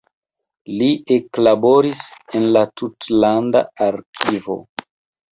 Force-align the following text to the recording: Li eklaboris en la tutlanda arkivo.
Li 0.77 0.85
eklaboris 1.15 2.01
en 2.39 2.47
la 2.55 2.63
tutlanda 2.81 3.61
arkivo. 3.89 4.57